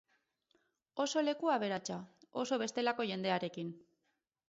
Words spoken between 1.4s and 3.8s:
aberatsa, oso bestelako jendearekin.